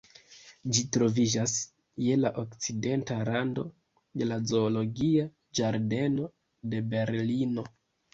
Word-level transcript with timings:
Ĝi 0.75 0.83
troviĝas 0.95 1.51
je 2.05 2.15
la 2.21 2.31
okcidenta 2.43 3.17
rando 3.29 3.65
de 4.21 4.29
la 4.29 4.39
Zoologia 4.53 5.27
ĝardeno 5.61 6.27
de 6.73 6.81
Berlino. 6.95 7.67